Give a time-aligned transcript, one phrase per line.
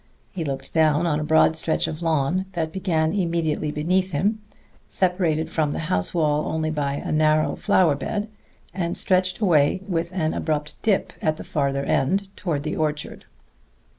[0.31, 4.39] He looked down on a broad stretch of lawn that began immediately beneath him,
[4.89, 8.27] separated from the house wall only by a narrow flower bed,
[8.73, 13.25] and stretched away with an abrupt dip at the farther end, toward the orchard.